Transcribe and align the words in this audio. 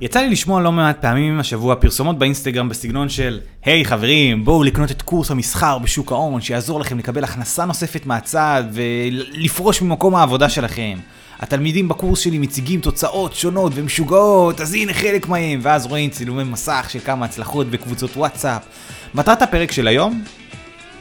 יצא 0.00 0.20
לי 0.20 0.30
לשמוע 0.30 0.60
לא 0.60 0.72
מעט 0.72 1.00
פעמים 1.00 1.40
השבוע 1.40 1.74
פרסומות 1.74 2.18
באינסטגרם 2.18 2.68
בסגנון 2.68 3.08
של 3.08 3.40
היי 3.64 3.82
hey, 3.82 3.84
חברים, 3.84 4.44
בואו 4.44 4.64
לקנות 4.64 4.90
את 4.90 5.02
קורס 5.02 5.30
המסחר 5.30 5.78
בשוק 5.78 6.12
ההון 6.12 6.40
שיעזור 6.40 6.80
לכם 6.80 6.98
לקבל 6.98 7.24
הכנסה 7.24 7.64
נוספת 7.64 8.06
מהצד 8.06 8.64
ולפרוש 8.72 9.82
ממקום 9.82 10.14
העבודה 10.14 10.48
שלכם. 10.48 10.98
התלמידים 11.38 11.88
בקורס 11.88 12.20
שלי 12.20 12.38
מציגים 12.38 12.80
תוצאות 12.80 13.34
שונות 13.34 13.72
ומשוגעות, 13.74 14.60
אז 14.60 14.74
הנה 14.74 14.92
חלק 14.92 15.28
מהם, 15.28 15.60
ואז 15.62 15.86
רואים 15.86 16.10
צילומי 16.10 16.44
מסך 16.44 16.86
של 16.88 16.98
כמה 16.98 17.24
הצלחות 17.24 17.70
בקבוצות 17.70 18.16
וואטסאפ. 18.16 18.62
מטרת 19.14 19.42
הפרק 19.42 19.72
של 19.72 19.88
היום 19.88 20.22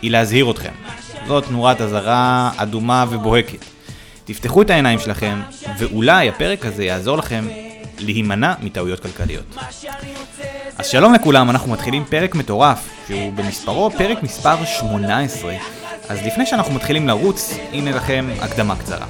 היא 0.01 0.11
להזהיר 0.11 0.51
אתכם. 0.51 0.73
זאת 1.27 1.51
נורת 1.51 1.81
אזהרה 1.81 2.51
אדומה 2.57 3.05
ובוהקת. 3.09 3.65
תפתחו 4.25 4.61
את 4.61 4.69
העיניים 4.69 4.99
שלכם, 4.99 5.39
ואולי 5.79 6.29
הפרק 6.29 6.65
הזה 6.65 6.83
יעזור 6.83 7.17
לכם 7.17 7.45
להימנע 7.99 8.53
מטעויות 8.61 8.99
כלכליות. 8.99 9.55
אז 10.77 10.87
שלום 10.87 11.13
לכולם, 11.13 11.49
אנחנו 11.49 11.71
מתחילים 11.71 12.05
פרק 12.05 12.35
מטורף, 12.35 12.89
שהוא 13.07 13.33
במספרו 13.33 13.91
פרק 13.91 14.23
מספר 14.23 14.65
18. 14.65 15.53
אז 16.09 16.25
לפני 16.25 16.45
שאנחנו 16.45 16.73
מתחילים 16.73 17.07
לרוץ, 17.07 17.57
הנה 17.71 17.91
לכם 17.91 18.29
הקדמה 18.41 18.75
קצרה. 18.75 19.05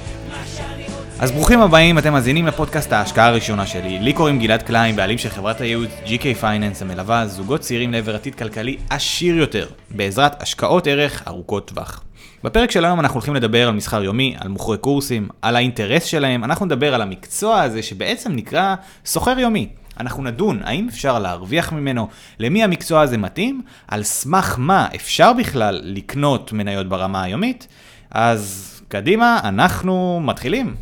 אז 1.20 1.32
ברוכים 1.32 1.60
הבאים, 1.60 1.98
אתם 1.98 2.12
מאזינים 2.12 2.46
לפודקאסט 2.46 2.92
ההשקעה 2.92 3.26
הראשונה 3.26 3.66
שלי. 3.66 3.98
לי 3.98 4.12
קוראים 4.12 4.38
גלעד 4.38 4.62
קליין, 4.62 4.96
בעלים 4.96 5.18
של 5.18 5.28
חברת 5.28 5.60
הייעוץ 5.60 5.90
GK 6.06 6.42
Finance 6.42 6.80
המלווה 6.80 7.26
זוגות 7.26 7.60
צעירים 7.60 7.92
לעבר 7.92 8.14
עתיד 8.14 8.34
כלכלי 8.34 8.76
עשיר 8.90 9.36
יותר, 9.36 9.66
בעזרת 9.90 10.42
השקעות 10.42 10.86
ערך 10.86 11.22
ארוכות 11.28 11.68
טווח. 11.68 12.02
בפרק 12.44 12.70
של 12.70 12.84
היום 12.84 13.00
אנחנו 13.00 13.14
הולכים 13.14 13.34
לדבר 13.34 13.68
על 13.68 13.74
מסחר 13.74 14.02
יומי, 14.02 14.34
על 14.38 14.48
מוכרי 14.48 14.78
קורסים, 14.78 15.28
על 15.42 15.56
האינטרס 15.56 16.04
שלהם, 16.04 16.44
אנחנו 16.44 16.66
נדבר 16.66 16.94
על 16.94 17.02
המקצוע 17.02 17.60
הזה 17.60 17.82
שבעצם 17.82 18.32
נקרא 18.32 18.74
סוחר 19.04 19.38
יומי. 19.38 19.68
אנחנו 20.00 20.22
נדון 20.22 20.60
האם 20.64 20.88
אפשר 20.88 21.18
להרוויח 21.18 21.72
ממנו, 21.72 22.08
למי 22.38 22.64
המקצוע 22.64 23.00
הזה 23.00 23.18
מתאים, 23.18 23.62
על 23.88 24.02
סמך 24.02 24.54
מה 24.58 24.88
אפשר 24.94 25.32
בכלל 25.32 25.80
לקנות 25.82 26.52
מניות 26.52 26.88
ברמה 26.88 27.22
היומית, 27.22 27.68
אז 28.10 28.72
קדימה, 28.88 29.40
אנחנו 29.44 30.20
מתחילים. 30.24 30.74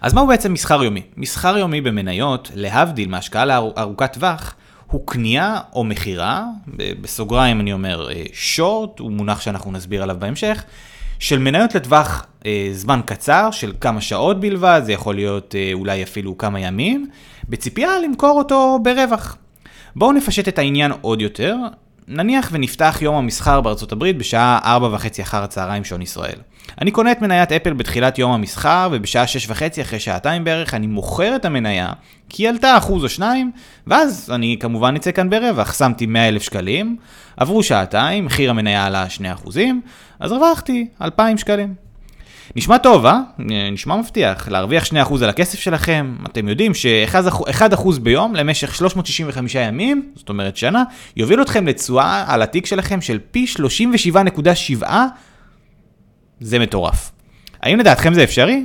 אז 0.00 0.14
מהו 0.14 0.26
בעצם 0.26 0.52
מסחר 0.52 0.84
יומי? 0.84 1.02
מסחר 1.16 1.58
יומי 1.58 1.80
במניות, 1.80 2.50
להבדיל 2.54 3.08
מהשקעה 3.08 3.44
לארוכת 3.44 4.12
טווח, 4.12 4.54
הוא 4.94 5.06
קנייה 5.06 5.58
או 5.72 5.84
מכירה, 5.84 6.44
בסוגריים 7.00 7.60
אני 7.60 7.72
אומר 7.72 8.08
שורט, 8.32 8.98
הוא 8.98 9.12
מונח 9.12 9.40
שאנחנו 9.40 9.72
נסביר 9.72 10.02
עליו 10.02 10.16
בהמשך, 10.18 10.64
של 11.18 11.38
מניות 11.38 11.74
לטווח 11.74 12.26
אה, 12.46 12.68
זמן 12.72 13.00
קצר, 13.06 13.50
של 13.50 13.72
כמה 13.80 14.00
שעות 14.00 14.40
בלבד, 14.40 14.80
זה 14.84 14.92
יכול 14.92 15.14
להיות 15.14 15.54
אה, 15.54 15.70
אולי 15.72 16.02
אפילו 16.02 16.38
כמה 16.38 16.60
ימים, 16.60 17.06
בציפייה 17.48 17.98
למכור 18.04 18.38
אותו 18.38 18.78
ברווח. 18.82 19.36
בואו 19.96 20.12
נפשט 20.12 20.48
את 20.48 20.58
העניין 20.58 20.92
עוד 21.00 21.20
יותר, 21.20 21.56
נניח 22.08 22.48
ונפתח 22.52 22.98
יום 23.00 23.14
המסחר 23.14 23.60
בארצות 23.60 23.92
הברית 23.92 24.18
בשעה 24.18 24.78
4.5 24.78 25.22
אחר 25.22 25.42
הצהריים 25.42 25.84
שעון 25.84 26.02
ישראל. 26.02 26.38
אני 26.80 26.90
קונה 26.90 27.12
את 27.12 27.22
מניית 27.22 27.52
אפל 27.52 27.72
בתחילת 27.72 28.18
יום 28.18 28.32
המסחר, 28.32 28.88
ובשעה 28.92 29.24
6.5 29.48 29.80
אחרי 29.80 30.00
שעתיים 30.00 30.44
בערך 30.44 30.74
אני 30.74 30.86
מוכר 30.86 31.36
את 31.36 31.44
המניה, 31.44 31.92
כי 32.28 32.42
היא 32.42 32.48
עלתה 32.48 32.76
אחוז 32.76 33.04
או 33.04 33.08
שניים, 33.08 33.52
ואז 33.86 34.30
אני 34.34 34.56
כמובן 34.60 34.96
אצא 34.96 35.12
כאן 35.12 35.30
ברווח. 35.30 35.74
שמתי 35.78 36.06
100 36.06 36.28
אלף 36.28 36.42
שקלים, 36.42 36.96
עברו 37.36 37.62
שעתיים, 37.62 38.24
מחיר 38.24 38.50
המניה 38.50 38.86
עלה 38.86 39.08
2 39.08 39.32
אחוזים, 39.32 39.80
אז 40.20 40.32
הרווחתי 40.32 40.88
2,000 41.02 41.38
שקלים. 41.38 41.83
נשמע 42.56 42.78
טוב, 42.78 43.06
אה? 43.06 43.20
נשמע 43.72 43.96
מבטיח. 43.96 44.48
להרוויח 44.48 44.84
2% 44.84 45.14
על 45.22 45.28
הכסף 45.28 45.58
שלכם, 45.58 46.16
אתם 46.26 46.48
יודעים 46.48 46.74
ש-1% 46.74 48.00
ביום 48.02 48.34
למשך 48.34 48.74
365 48.74 49.54
ימים, 49.54 50.12
זאת 50.16 50.28
אומרת 50.28 50.56
שנה, 50.56 50.84
יוביל 51.16 51.42
אתכם 51.42 51.66
לתשואה 51.66 52.24
על 52.28 52.42
התיק 52.42 52.66
שלכם 52.66 53.00
של 53.00 53.18
פי 53.30 53.46
37.7, 54.82 54.86
זה 56.40 56.58
מטורף. 56.58 57.12
האם 57.62 57.78
לדעתכם 57.78 58.14
זה 58.14 58.24
אפשרי? 58.24 58.64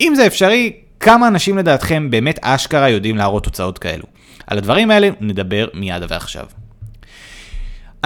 אם 0.00 0.12
זה 0.16 0.26
אפשרי, 0.26 0.72
כמה 1.00 1.28
אנשים 1.28 1.58
לדעתכם 1.58 2.10
באמת 2.10 2.38
אשכרה 2.42 2.88
יודעים 2.88 3.16
להראות 3.16 3.44
תוצאות 3.44 3.78
כאלו? 3.78 4.04
על 4.46 4.58
הדברים 4.58 4.90
האלה 4.90 5.08
נדבר 5.20 5.66
מיד 5.74 6.02
ועכשיו. 6.08 6.46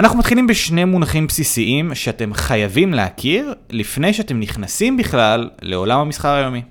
אנחנו 0.00 0.18
מתחילים 0.18 0.46
בשני 0.46 0.84
מונחים 0.84 1.26
בסיסיים 1.26 1.94
שאתם 1.94 2.34
חייבים 2.34 2.94
להכיר 2.94 3.54
לפני 3.70 4.12
שאתם 4.12 4.40
נכנסים 4.40 4.96
בכלל 4.96 5.50
לעולם 5.62 6.00
המסחר 6.00 6.28
היומי. 6.28 6.62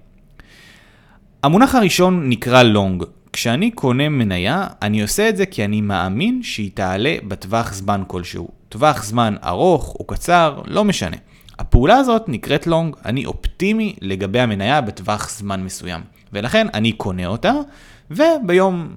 המונח 1.43 1.75
הראשון 1.75 2.29
נקרא 2.29 2.63
לונג. 2.63 3.03
כשאני 3.33 3.71
קונה 3.71 4.09
מניה, 4.09 4.67
אני 4.81 5.01
עושה 5.01 5.29
את 5.29 5.37
זה 5.37 5.45
כי 5.45 5.65
אני 5.65 5.81
מאמין 5.81 6.43
שהיא 6.43 6.71
תעלה 6.73 7.15
בטווח 7.27 7.73
זמן 7.73 8.03
כלשהו. 8.07 8.49
טווח 8.69 9.03
זמן 9.03 9.35
ארוך 9.43 9.95
או 9.99 10.05
קצר, 10.05 10.61
לא 10.65 10.83
משנה. 10.85 11.17
הפעולה 11.59 11.95
הזאת 11.95 12.23
נקראת 12.27 12.67
לונג, 12.67 12.95
אני 13.05 13.25
אופטימי 13.25 13.95
לגבי 14.01 14.39
המניה 14.39 14.81
בטווח 14.81 15.29
זמן 15.29 15.63
מסוים. 15.63 16.01
ולכן 16.33 16.67
אני 16.73 16.91
קונה 16.91 17.27
אותה, 17.27 17.53
וביום 18.11 18.89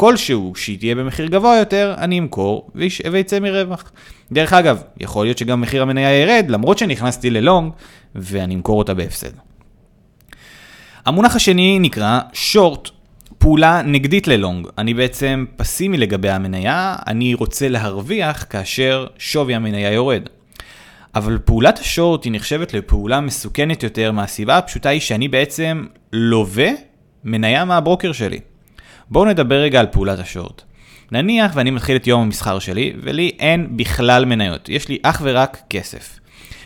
כלשהו 0.00 0.52
שהיא 0.56 0.78
תהיה 0.78 0.94
במחיר 0.94 1.26
גבוה 1.26 1.56
יותר, 1.56 1.94
אני 1.98 2.18
אמכור 2.18 2.70
ויצא 3.12 3.40
מרווח. 3.40 3.92
דרך 4.32 4.52
אגב, 4.52 4.82
יכול 5.00 5.26
להיות 5.26 5.38
שגם 5.38 5.60
מחיר 5.60 5.82
המניה 5.82 6.20
ירד, 6.20 6.46
למרות 6.48 6.78
שנכנסתי 6.78 7.30
ללונג, 7.30 7.72
ואני 8.14 8.54
אמכור 8.54 8.78
אותה 8.78 8.94
בהפסד. 8.94 9.30
המונח 11.06 11.36
השני 11.36 11.78
נקרא 11.78 12.20
שורט, 12.32 12.88
פעולה 13.38 13.82
נגדית 13.82 14.28
ללונג. 14.28 14.66
אני 14.78 14.94
בעצם 14.94 15.44
פסימי 15.56 15.98
לגבי 15.98 16.30
המניה, 16.30 16.96
אני 17.06 17.34
רוצה 17.34 17.68
להרוויח 17.68 18.46
כאשר 18.50 19.06
שווי 19.18 19.54
המניה 19.54 19.92
יורד. 19.92 20.22
אבל 21.14 21.38
פעולת 21.44 21.78
השורט 21.78 22.24
היא 22.24 22.32
נחשבת 22.32 22.74
לפעולה 22.74 23.20
מסוכנת 23.20 23.82
יותר 23.82 24.12
מהסיבה 24.12 24.58
הפשוטה 24.58 24.88
היא 24.88 25.00
שאני 25.00 25.28
בעצם 25.28 25.86
לווה 26.12 26.70
מניה 27.24 27.64
מהברוקר 27.64 28.12
שלי. 28.12 28.40
בואו 29.10 29.24
נדבר 29.24 29.60
רגע 29.60 29.80
על 29.80 29.86
פעולת 29.86 30.18
השורט. 30.18 30.62
נניח 31.12 31.52
ואני 31.54 31.70
מתחיל 31.70 31.96
את 31.96 32.06
יום 32.06 32.22
המסחר 32.22 32.58
שלי, 32.58 32.92
ולי 33.02 33.30
אין 33.38 33.76
בכלל 33.76 34.24
מניות, 34.24 34.68
יש 34.68 34.88
לי 34.88 34.98
אך 35.02 35.22
ורק 35.24 35.58
כסף. 35.70 36.18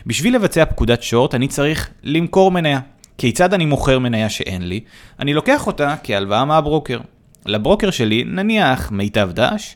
בשביל 0.05 0.35
לבצע 0.35 0.65
פקודת 0.65 1.03
שורט 1.03 1.35
אני 1.35 1.47
צריך 1.47 1.89
למכור 2.03 2.51
מניה. 2.51 2.79
כיצד 3.17 3.53
אני 3.53 3.65
מוכר 3.65 3.99
מניה 3.99 4.29
שאין 4.29 4.67
לי? 4.67 4.79
אני 5.19 5.33
לוקח 5.33 5.67
אותה 5.67 5.95
כהלוואה 6.03 6.45
מהברוקר. 6.45 6.99
לברוקר 7.45 7.91
שלי, 7.91 8.23
נניח 8.23 8.91
מיטב 8.91 9.29
דש, 9.33 9.75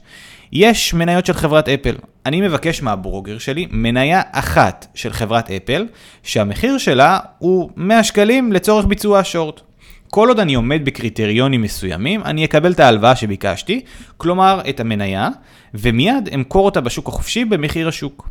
יש 0.51 0.93
מניות 0.93 1.25
של 1.25 1.33
חברת 1.33 1.69
אפל. 1.69 1.95
אני 2.25 2.41
מבקש 2.41 2.81
מהברוקר 2.81 3.37
שלי 3.37 3.67
מניה 3.71 4.21
אחת 4.31 4.87
של 4.93 5.13
חברת 5.13 5.51
אפל, 5.51 5.87
שהמחיר 6.23 6.77
שלה 6.77 7.19
הוא 7.39 7.69
100 7.75 8.03
שקלים 8.03 8.51
לצורך 8.51 8.85
ביצוע 8.85 9.19
השורט. 9.19 9.61
כל 10.09 10.27
עוד 10.27 10.39
אני 10.39 10.53
עומד 10.53 10.81
בקריטריונים 10.85 11.61
מסוימים, 11.61 12.23
אני 12.23 12.45
אקבל 12.45 12.71
את 12.71 12.79
ההלוואה 12.79 13.15
שביקשתי, 13.15 13.81
כלומר 14.17 14.61
את 14.69 14.79
המניה, 14.79 15.29
ומיד 15.73 16.29
אמכור 16.33 16.65
אותה 16.65 16.81
בשוק 16.81 17.07
החופשי 17.07 17.45
במחיר 17.45 17.87
השוק. 17.87 18.29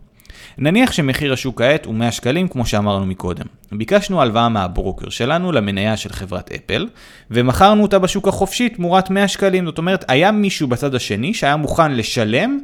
נניח 0.59 0.93
שמחיר 0.93 1.33
השוק 1.33 1.59
כעת 1.59 1.87
הוא 1.87 1.95
100 1.95 2.13
שקלים 2.13 2.49
כמו 2.49 2.67
שאמרנו 2.67 3.07
מקודם. 3.07 3.47
ביקשנו 3.73 4.23
הלוואה 4.23 4.49
מהברוקר 4.49 5.09
שלנו 5.09 5.53
למניה 5.53 5.97
של 5.97 6.13
חברת 6.13 6.53
אפל, 6.53 6.89
ומכרנו 7.31 7.83
אותה 7.83 7.99
בשוק 7.99 8.29
החופשי 8.29 8.69
תמורת 8.69 9.11
100 9.11 9.29
שקלים. 9.29 9.65
זאת 9.67 9.79
אומרת, 9.79 10.05
היה 10.09 10.31
מישהו 10.33 10.69
בצד 10.69 10.95
השני 10.95 11.35
שהיה 11.35 11.57
מוכן 11.57 11.93
לשלם 11.93 12.59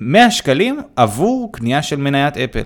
100 0.00 0.30
שקלים 0.30 0.80
עבור 0.96 1.50
קנייה 1.52 1.82
של 1.82 1.96
מניית 1.96 2.36
אפל. 2.36 2.62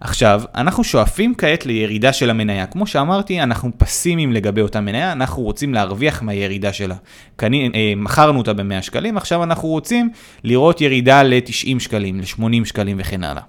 עכשיו, 0.00 0.42
אנחנו 0.54 0.84
שואפים 0.84 1.34
כעת 1.38 1.66
לירידה 1.66 2.12
של 2.12 2.30
המניה. 2.30 2.66
כמו 2.66 2.86
שאמרתי, 2.86 3.42
אנחנו 3.42 3.70
פסימיים 3.76 4.32
לגבי 4.32 4.60
אותה 4.60 4.80
מניה, 4.80 5.12
אנחנו 5.12 5.42
רוצים 5.42 5.74
להרוויח 5.74 6.22
מהירידה 6.22 6.72
שלה. 6.72 6.94
קני, 7.36 7.70
אה, 7.74 7.92
מכרנו 7.96 8.38
אותה 8.38 8.52
ב-100 8.52 8.82
שקלים, 8.82 9.16
עכשיו 9.16 9.42
אנחנו 9.42 9.68
רוצים 9.68 10.10
לראות 10.44 10.80
ירידה 10.80 11.22
ל-90 11.22 11.78
שקלים, 11.80 12.20
ל-80 12.20 12.64
שקלים 12.64 12.96
וכן 13.00 13.24
הלאה. 13.24 13.42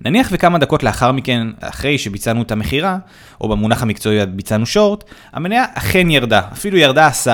נניח 0.00 0.28
וכמה 0.32 0.58
דקות 0.58 0.82
לאחר 0.82 1.12
מכן, 1.12 1.46
אחרי 1.60 1.98
שביצענו 1.98 2.42
את 2.42 2.52
המכירה, 2.52 2.98
או 3.40 3.48
במונח 3.48 3.82
המקצועי 3.82 4.26
ביצענו 4.26 4.66
שורט, 4.66 5.04
המניה 5.32 5.64
אכן 5.74 6.10
ירדה, 6.10 6.40
אפילו 6.52 6.78
ירדה 6.78 7.08
10%, 7.08 7.28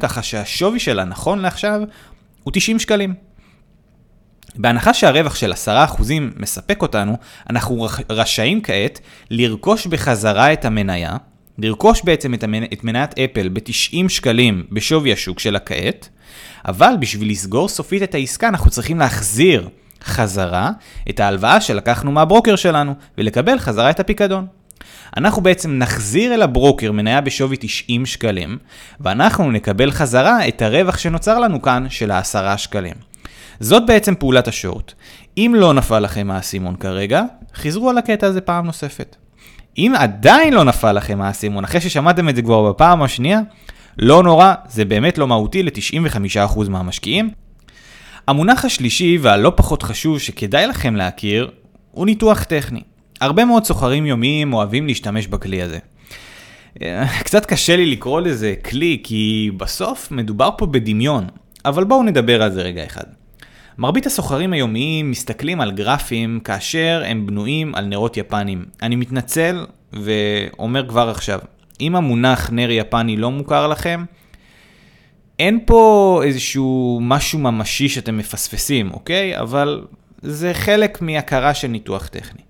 ככה 0.00 0.22
שהשווי 0.22 0.78
שלה 0.78 1.04
נכון 1.04 1.38
לעכשיו 1.38 1.80
הוא 2.42 2.52
90 2.52 2.78
שקלים. 2.78 3.27
בהנחה 4.58 4.94
שהרווח 4.94 5.34
של 5.34 5.52
10% 5.96 6.02
מספק 6.36 6.82
אותנו, 6.82 7.16
אנחנו 7.50 7.86
רשאים 8.10 8.60
כעת 8.62 9.00
לרכוש 9.30 9.86
בחזרה 9.86 10.52
את 10.52 10.64
המניה, 10.64 11.16
לרכוש 11.58 12.02
בעצם 12.04 12.34
את, 12.34 12.42
המנ... 12.42 12.62
את 12.72 12.84
מניית 12.84 13.18
אפל 13.18 13.48
ב-90 13.48 14.08
שקלים 14.08 14.66
בשווי 14.72 15.12
השוק 15.12 15.38
שלה 15.38 15.58
כעת, 15.58 16.08
אבל 16.64 16.94
בשביל 17.00 17.30
לסגור 17.30 17.68
סופית 17.68 18.02
את 18.02 18.14
העסקה 18.14 18.48
אנחנו 18.48 18.70
צריכים 18.70 18.98
להחזיר 18.98 19.68
חזרה 20.04 20.70
את 21.10 21.20
ההלוואה 21.20 21.60
שלקחנו 21.60 22.12
מהברוקר 22.12 22.56
שלנו 22.56 22.94
ולקבל 23.18 23.58
חזרה 23.58 23.90
את 23.90 24.00
הפיקדון. 24.00 24.46
אנחנו 25.16 25.42
בעצם 25.42 25.70
נחזיר 25.70 26.34
אל 26.34 26.42
הברוקר 26.42 26.92
מניה 26.92 27.20
בשווי 27.20 27.56
90 27.60 28.06
שקלים, 28.06 28.58
ואנחנו 29.00 29.50
נקבל 29.50 29.90
חזרה 29.90 30.48
את 30.48 30.62
הרווח 30.62 30.98
שנוצר 30.98 31.38
לנו 31.38 31.62
כאן 31.62 31.86
של 31.90 32.10
ה-10 32.10 32.56
שקלים. 32.56 33.07
זאת 33.60 33.86
בעצם 33.86 34.14
פעולת 34.14 34.48
השורט. 34.48 34.92
אם 35.36 35.54
לא 35.56 35.74
נפל 35.74 36.00
לכם 36.00 36.30
האסימון 36.30 36.76
כרגע, 36.76 37.22
חזרו 37.54 37.90
על 37.90 37.98
הקטע 37.98 38.26
הזה 38.26 38.40
פעם 38.40 38.66
נוספת. 38.66 39.16
אם 39.78 39.92
עדיין 39.98 40.54
לא 40.54 40.64
נפל 40.64 40.92
לכם 40.92 41.20
האסימון, 41.20 41.64
אחרי 41.64 41.80
ששמעתם 41.80 42.28
את 42.28 42.36
זה 42.36 42.42
כבר 42.42 42.72
בפעם 42.72 43.02
השנייה, 43.02 43.40
לא 43.98 44.22
נורא, 44.22 44.54
זה 44.68 44.84
באמת 44.84 45.18
לא 45.18 45.28
מהותי 45.28 45.62
ל-95% 45.62 46.68
מהמשקיעים. 46.68 47.30
המונח 48.28 48.64
השלישי 48.64 49.18
והלא 49.20 49.52
פחות 49.56 49.82
חשוב 49.82 50.18
שכדאי 50.18 50.66
לכם 50.66 50.96
להכיר, 50.96 51.50
הוא 51.90 52.06
ניתוח 52.06 52.44
טכני. 52.44 52.82
הרבה 53.20 53.44
מאוד 53.44 53.64
סוחרים 53.64 54.06
יומיים 54.06 54.52
אוהבים 54.52 54.86
להשתמש 54.86 55.26
בכלי 55.26 55.62
הזה. 55.62 55.78
קצת 57.24 57.46
קשה 57.46 57.76
לי 57.76 57.86
לקרוא 57.86 58.20
לזה 58.20 58.54
כלי, 58.64 59.00
כי 59.04 59.50
בסוף 59.56 60.10
מדובר 60.10 60.50
פה 60.58 60.66
בדמיון, 60.66 61.26
אבל 61.64 61.84
בואו 61.84 62.02
נדבר 62.02 62.42
על 62.42 62.52
זה 62.52 62.62
רגע 62.62 62.84
אחד. 62.84 63.17
מרבית 63.78 64.06
הסוחרים 64.06 64.52
היומיים 64.52 65.10
מסתכלים 65.10 65.60
על 65.60 65.72
גרפים 65.72 66.40
כאשר 66.44 67.02
הם 67.06 67.26
בנויים 67.26 67.74
על 67.74 67.84
נרות 67.84 68.16
יפנים. 68.16 68.64
אני 68.82 68.96
מתנצל 68.96 69.66
ואומר 69.92 70.88
כבר 70.88 71.08
עכשיו, 71.08 71.38
אם 71.80 71.96
המונח 71.96 72.50
נר 72.52 72.70
יפני 72.70 73.16
לא 73.16 73.30
מוכר 73.30 73.68
לכם, 73.68 74.04
אין 75.38 75.60
פה 75.66 76.20
איזשהו 76.24 76.98
משהו 77.02 77.38
ממשי 77.38 77.88
שאתם 77.88 78.16
מפספסים, 78.16 78.90
אוקיי? 78.92 79.40
אבל 79.40 79.84
זה 80.22 80.54
חלק 80.54 81.02
מהכרה 81.02 81.54
של 81.54 81.68
ניתוח 81.68 82.06
טכני. 82.06 82.42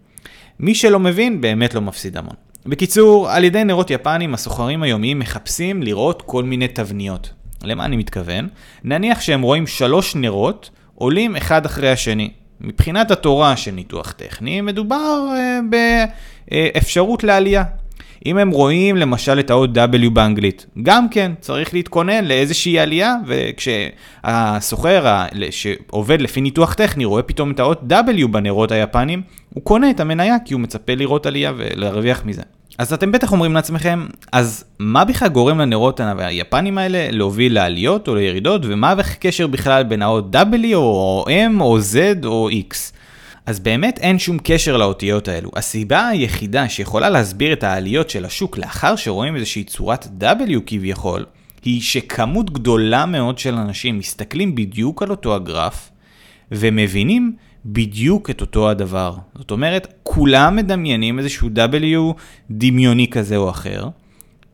מי 0.60 0.74
שלא 0.74 1.00
מבין, 1.00 1.40
באמת 1.40 1.74
לא 1.74 1.80
מפסיד 1.80 2.16
המון. 2.16 2.34
בקיצור, 2.66 3.30
על 3.30 3.44
ידי 3.44 3.64
נרות 3.64 3.90
יפנים, 3.90 4.34
הסוחרים 4.34 4.82
היומיים 4.82 5.18
מחפשים 5.18 5.82
לראות 5.82 6.22
כל 6.22 6.44
מיני 6.44 6.68
תבניות. 6.68 7.32
למה 7.62 7.84
אני 7.84 7.96
מתכוון? 7.96 8.48
נניח 8.84 9.20
שהם 9.20 9.42
רואים 9.42 9.66
שלוש 9.66 10.14
נרות 10.14 10.70
עולים 10.98 11.36
אחד 11.36 11.66
אחרי 11.66 11.90
השני. 11.90 12.30
מבחינת 12.60 13.10
התורה 13.10 13.56
של 13.56 13.70
ניתוח 13.70 14.12
טכני, 14.12 14.60
מדובר 14.60 15.26
uh, 15.28 15.74
באפשרות 16.50 17.24
לעלייה. 17.24 17.64
אם 18.26 18.38
הם 18.38 18.50
רואים 18.50 18.96
למשל 18.96 19.38
את 19.40 19.50
האות 19.50 19.70
W 19.76 20.10
באנגלית, 20.12 20.66
גם 20.82 21.08
כן 21.08 21.32
צריך 21.40 21.74
להתכונן 21.74 22.24
לאיזושהי 22.24 22.78
עלייה, 22.78 23.14
וכשהסוחר 23.26 25.24
שעובד 25.50 26.20
לפי 26.20 26.40
ניתוח 26.40 26.74
טכני 26.74 27.04
רואה 27.04 27.22
פתאום 27.22 27.50
את 27.50 27.60
האות 27.60 27.80
W 27.90 28.26
בנרות 28.26 28.72
היפנים, 28.72 29.22
הוא 29.54 29.64
קונה 29.64 29.90
את 29.90 30.00
המניה 30.00 30.36
כי 30.44 30.54
הוא 30.54 30.60
מצפה 30.60 30.94
לראות 30.94 31.26
עלייה 31.26 31.52
ולהרוויח 31.56 32.24
מזה. 32.24 32.42
אז 32.78 32.92
אתם 32.92 33.12
בטח 33.12 33.32
אומרים 33.32 33.54
לעצמכם, 33.54 34.06
אז 34.32 34.64
מה 34.78 35.04
בכלל 35.04 35.28
גורם 35.28 35.58
לנרות 35.58 36.00
היפנים 36.18 36.78
האלה 36.78 37.10
להוביל 37.10 37.54
לעליות 37.54 38.08
או 38.08 38.14
לירידות, 38.14 38.62
ומה 38.64 38.92
הקשר 38.92 39.46
בכלל 39.46 39.82
בין 39.82 40.02
האות 40.02 40.34
W 40.34 40.74
או 40.74 41.24
M 41.28 41.60
או 41.60 41.78
Z 41.78 42.26
או 42.26 42.48
X? 42.50 42.74
אז 43.46 43.60
באמת 43.60 43.98
אין 43.98 44.18
שום 44.18 44.38
קשר 44.42 44.76
לאותיות 44.76 45.28
האלו. 45.28 45.50
הסיבה 45.56 46.08
היחידה 46.08 46.68
שיכולה 46.68 47.10
להסביר 47.10 47.52
את 47.52 47.64
העליות 47.64 48.10
של 48.10 48.24
השוק 48.24 48.58
לאחר 48.58 48.96
שרואים 48.96 49.36
איזושהי 49.36 49.64
צורת 49.64 50.06
W 50.20 50.60
כביכול, 50.66 51.24
היא 51.64 51.80
שכמות 51.80 52.50
גדולה 52.50 53.06
מאוד 53.06 53.38
של 53.38 53.54
אנשים 53.54 53.98
מסתכלים 53.98 54.54
בדיוק 54.54 55.02
על 55.02 55.10
אותו 55.10 55.34
הגרף, 55.34 55.90
ומבינים 56.52 57.32
בדיוק 57.64 58.30
את 58.30 58.40
אותו 58.40 58.70
הדבר. 58.70 59.14
זאת 59.34 59.50
אומרת, 59.50 59.94
כולם 60.02 60.56
מדמיינים 60.56 61.18
איזשהו 61.18 61.48
W 61.48 62.14
דמיוני 62.50 63.08
כזה 63.08 63.36
או 63.36 63.50
אחר, 63.50 63.88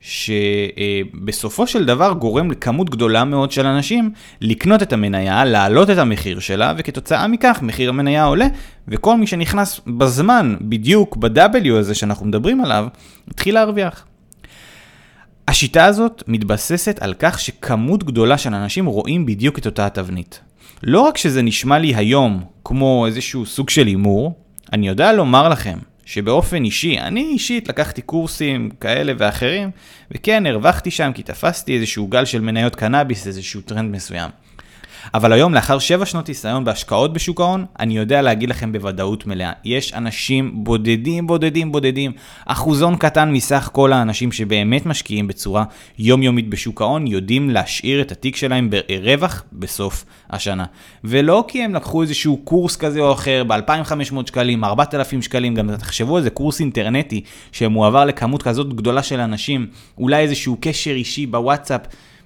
שבסופו 0.00 1.66
של 1.66 1.84
דבר 1.84 2.12
גורם 2.12 2.50
לכמות 2.50 2.90
גדולה 2.90 3.24
מאוד 3.24 3.52
של 3.52 3.66
אנשים 3.66 4.12
לקנות 4.40 4.82
את 4.82 4.92
המניה, 4.92 5.44
להעלות 5.44 5.90
את 5.90 5.98
המחיר 5.98 6.38
שלה, 6.38 6.74
וכתוצאה 6.76 7.28
מכך 7.28 7.58
מחיר 7.62 7.88
המניה 7.88 8.24
עולה, 8.24 8.46
וכל 8.88 9.16
מי 9.16 9.26
שנכנס 9.26 9.80
בזמן, 9.86 10.56
בדיוק 10.60 11.16
ב-W 11.16 11.72
הזה 11.72 11.94
שאנחנו 11.94 12.26
מדברים 12.26 12.64
עליו, 12.64 12.86
התחיל 13.28 13.54
להרוויח. 13.54 14.06
השיטה 15.48 15.84
הזאת 15.84 16.22
מתבססת 16.26 16.98
על 17.02 17.14
כך 17.18 17.40
שכמות 17.40 18.04
גדולה 18.04 18.38
של 18.38 18.54
אנשים 18.54 18.86
רואים 18.86 19.26
בדיוק 19.26 19.58
את 19.58 19.66
אותה 19.66 19.86
התבנית. 19.86 20.40
לא 20.82 21.00
רק 21.00 21.18
שזה 21.18 21.42
נשמע 21.42 21.78
לי 21.78 21.94
היום 21.94 22.44
כמו 22.64 23.06
איזשהו 23.06 23.46
סוג 23.46 23.70
של 23.70 23.86
הימור, 23.86 24.34
אני 24.72 24.88
יודע 24.88 25.12
לומר 25.12 25.48
לכם 25.48 25.78
שבאופן 26.04 26.64
אישי, 26.64 26.98
אני 26.98 27.20
אישית 27.20 27.68
לקחתי 27.68 28.02
קורסים 28.02 28.70
כאלה 28.80 29.12
ואחרים, 29.18 29.70
וכן, 30.10 30.46
הרווחתי 30.46 30.90
שם 30.90 31.10
כי 31.14 31.22
תפסתי 31.22 31.74
איזשהו 31.76 32.06
גל 32.06 32.24
של 32.24 32.40
מניות 32.40 32.76
קנאביס, 32.76 33.26
איזשהו 33.26 33.60
טרנד 33.60 33.90
מסוים. 33.90 34.30
אבל 35.14 35.32
היום, 35.32 35.54
לאחר 35.54 35.78
7 35.78 36.06
שנות 36.06 36.28
ניסיון 36.28 36.64
בהשקעות 36.64 37.12
בשוק 37.12 37.40
ההון, 37.40 37.64
אני 37.80 37.96
יודע 37.96 38.22
להגיד 38.22 38.48
לכם 38.48 38.72
בוודאות 38.72 39.26
מלאה, 39.26 39.52
יש 39.64 39.94
אנשים 39.94 40.64
בודדים, 40.64 41.26
בודדים, 41.26 41.72
בודדים, 41.72 42.12
אחוזון 42.46 42.96
קטן 42.96 43.32
מסך 43.32 43.70
כל 43.72 43.92
האנשים 43.92 44.32
שבאמת 44.32 44.86
משקיעים 44.86 45.26
בצורה 45.26 45.64
יומיומית 45.98 46.50
בשוק 46.50 46.82
ההון, 46.82 47.06
יודעים 47.06 47.50
להשאיר 47.50 48.00
את 48.00 48.12
התיק 48.12 48.36
שלהם 48.36 48.70
ברווח 48.70 49.42
בסוף 49.52 50.04
השנה. 50.30 50.64
ולא 51.04 51.44
כי 51.48 51.62
הם 51.62 51.74
לקחו 51.74 52.02
איזשהו 52.02 52.36
קורס 52.36 52.76
כזה 52.76 53.00
או 53.00 53.12
אחר 53.12 53.44
ב-2,500 53.44 54.26
שקלים, 54.26 54.64
4,000 54.64 55.22
שקלים, 55.22 55.54
גם 55.54 55.76
תחשבו 55.76 56.16
על 56.16 56.22
זה 56.22 56.30
קורס 56.30 56.60
אינטרנטי 56.60 57.20
שמועבר 57.52 58.04
לכמות 58.04 58.42
כזאת 58.42 58.74
גדולה 58.74 59.02
של 59.02 59.20
אנשים, 59.20 59.66
אולי 59.98 60.22
איזשהו 60.22 60.56
קשר 60.60 60.90
אישי 60.90 61.26
בוואטסאפ. 61.26 61.80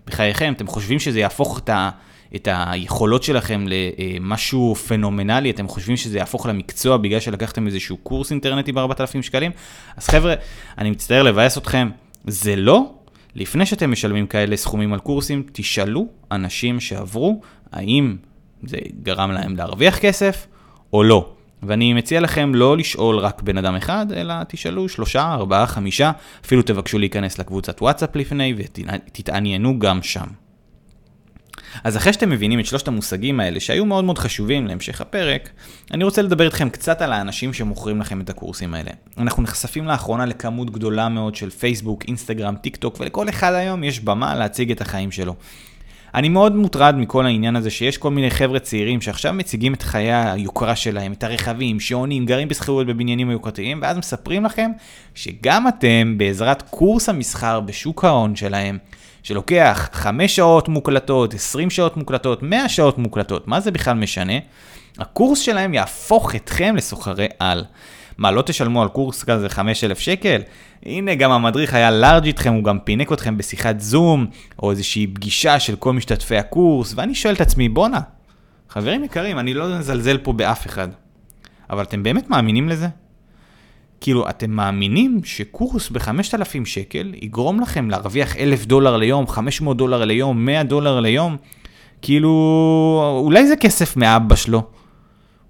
בחייכם, 0.06 0.52
אתם 0.56 0.66
חושבים 0.66 0.98
שזה 0.98 1.20
יהפוך 1.20 1.58
את 1.58 1.68
ה... 1.68 1.90
את 2.36 2.48
היכולות 2.50 3.22
שלכם 3.22 3.64
למשהו 3.68 4.74
פנומנלי, 4.74 5.50
אתם 5.50 5.68
חושבים 5.68 5.96
שזה 5.96 6.18
יהפוך 6.18 6.46
למקצוע 6.46 6.96
בגלל 6.96 7.20
שלקחתם 7.20 7.66
איזשהו 7.66 7.96
קורס 7.96 8.30
אינטרנטי 8.30 8.72
ב-4,000 8.72 9.22
שקלים? 9.22 9.50
אז 9.96 10.08
חבר'ה, 10.08 10.34
אני 10.78 10.90
מצטער 10.90 11.22
לבאס 11.22 11.58
אתכם, 11.58 11.90
זה 12.26 12.56
לא. 12.56 12.92
לפני 13.34 13.66
שאתם 13.66 13.92
משלמים 13.92 14.26
כאלה 14.26 14.56
סכומים 14.56 14.92
על 14.92 14.98
קורסים, 14.98 15.42
תשאלו 15.52 16.06
אנשים 16.32 16.80
שעברו, 16.80 17.40
האם 17.72 18.16
זה 18.62 18.76
גרם 19.02 19.30
להם 19.30 19.56
להרוויח 19.56 19.98
כסף 19.98 20.46
או 20.92 21.02
לא. 21.02 21.32
ואני 21.62 21.92
מציע 21.92 22.20
לכם 22.20 22.54
לא 22.54 22.76
לשאול 22.76 23.18
רק 23.18 23.42
בן 23.42 23.58
אדם 23.58 23.74
אחד, 23.74 24.06
אלא 24.12 24.34
תשאלו 24.48 24.88
שלושה, 24.88 25.32
ארבעה, 25.32 25.66
חמישה, 25.66 26.10
אפילו 26.44 26.62
תבקשו 26.62 26.98
להיכנס 26.98 27.38
לקבוצת 27.38 27.82
וואטסאפ 27.82 28.16
לפני 28.16 28.54
ותתעניינו 28.56 29.78
גם 29.78 30.02
שם. 30.02 30.26
אז 31.84 31.96
אחרי 31.96 32.12
שאתם 32.12 32.30
מבינים 32.30 32.60
את 32.60 32.66
שלושת 32.66 32.88
המושגים 32.88 33.40
האלה 33.40 33.60
שהיו 33.60 33.84
מאוד 33.86 34.04
מאוד 34.04 34.18
חשובים 34.18 34.66
להמשך 34.66 35.00
הפרק, 35.00 35.50
אני 35.90 36.04
רוצה 36.04 36.22
לדבר 36.22 36.44
איתכם 36.44 36.70
קצת 36.70 37.02
על 37.02 37.12
האנשים 37.12 37.52
שמוכרים 37.52 38.00
לכם 38.00 38.20
את 38.20 38.30
הקורסים 38.30 38.74
האלה. 38.74 38.90
אנחנו 39.18 39.42
נחשפים 39.42 39.86
לאחרונה 39.86 40.26
לכמות 40.26 40.70
גדולה 40.70 41.08
מאוד 41.08 41.34
של 41.34 41.50
פייסבוק, 41.50 42.04
אינסטגרם, 42.08 42.56
טיק 42.56 42.76
טוק, 42.76 43.00
ולכל 43.00 43.28
אחד 43.28 43.52
היום 43.52 43.84
יש 43.84 44.00
במה 44.00 44.34
להציג 44.34 44.70
את 44.70 44.80
החיים 44.80 45.10
שלו. 45.10 45.34
אני 46.14 46.28
מאוד 46.28 46.56
מוטרד 46.56 46.94
מכל 46.96 47.26
העניין 47.26 47.56
הזה 47.56 47.70
שיש 47.70 47.98
כל 47.98 48.10
מיני 48.10 48.30
חבר'ה 48.30 48.58
צעירים 48.58 49.00
שעכשיו 49.00 49.32
מציגים 49.34 49.74
את 49.74 49.82
חיי 49.82 50.12
היוקרה 50.14 50.76
שלהם, 50.76 51.12
את 51.12 51.24
הרכבים, 51.24 51.80
שעונים, 51.80 52.26
גרים 52.26 52.48
בשכירות 52.48 52.86
בבניינים 52.86 53.28
היוקרתיים, 53.30 53.78
ואז 53.82 53.96
מספרים 53.96 54.44
לכם 54.44 54.70
שגם 55.14 55.68
אתם, 55.68 56.14
בעזרת 56.18 56.62
קורס 56.62 57.08
המסחר 57.08 57.60
בשוק 57.60 58.04
ההון 58.04 58.36
שלהם, 58.36 58.78
שלוקח 59.28 59.88
5 59.92 60.36
שעות 60.36 60.68
מוקלטות, 60.68 61.34
20 61.34 61.70
שעות 61.70 61.96
מוקלטות, 61.96 62.42
100 62.42 62.68
שעות 62.68 62.98
מוקלטות, 62.98 63.48
מה 63.48 63.60
זה 63.60 63.70
בכלל 63.70 63.94
משנה? 63.94 64.32
הקורס 64.98 65.38
שלהם 65.38 65.74
יהפוך 65.74 66.34
אתכם 66.34 66.76
לסוחרי 66.76 67.26
על. 67.38 67.64
מה, 68.18 68.30
לא 68.30 68.42
תשלמו 68.42 68.82
על 68.82 68.88
קורס 68.88 69.24
כזה 69.24 69.48
5,000 69.48 69.98
שקל? 69.98 70.42
הנה, 70.86 71.14
גם 71.14 71.30
המדריך 71.30 71.74
היה 71.74 71.90
לארג' 71.90 72.26
איתכם, 72.26 72.52
הוא 72.52 72.64
גם 72.64 72.78
פינק 72.78 73.12
אתכם 73.12 73.36
בשיחת 73.36 73.80
זום, 73.80 74.26
או 74.62 74.70
איזושהי 74.70 75.06
פגישה 75.06 75.60
של 75.60 75.76
כל 75.76 75.92
משתתפי 75.92 76.36
הקורס, 76.36 76.94
ואני 76.96 77.14
שואל 77.14 77.34
את 77.34 77.40
עצמי, 77.40 77.68
בואנה, 77.68 78.00
חברים 78.68 79.04
יקרים, 79.04 79.38
אני 79.38 79.54
לא 79.54 79.78
מזלזל 79.78 80.18
פה 80.18 80.32
באף 80.32 80.66
אחד, 80.66 80.88
אבל 81.70 81.82
אתם 81.82 82.02
באמת 82.02 82.30
מאמינים 82.30 82.68
לזה? 82.68 82.88
כאילו, 84.00 84.28
אתם 84.28 84.50
מאמינים 84.50 85.20
שקורס 85.24 85.90
ב-5,000 85.90 86.64
שקל 86.64 87.12
יגרום 87.14 87.60
לכם 87.60 87.90
להרוויח 87.90 88.36
1,000 88.36 88.64
דולר 88.64 88.96
ליום, 88.96 89.26
500 89.26 89.76
דולר 89.76 90.04
ליום, 90.04 90.44
100 90.44 90.62
דולר 90.62 91.00
ליום? 91.00 91.36
כאילו, 92.02 93.20
אולי 93.24 93.46
זה 93.46 93.56
כסף 93.56 93.96
מאבא 93.96 94.36
שלו. 94.36 94.62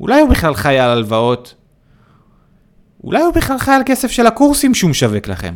אולי 0.00 0.21
הוא 0.21 0.31
בכלל 0.31 0.55
חי 0.55 0.78
על 0.78 0.90
הלוואות. 0.90 1.55
אולי 3.05 3.23
הוא 3.23 3.35
בכלל 3.35 3.59
חי 3.59 3.73
על 3.73 3.83
כסף 3.87 4.11
של 4.11 4.26
הקורסים 4.26 4.75
שהוא 4.75 4.90
משווק 4.90 5.28
לכם. 5.28 5.55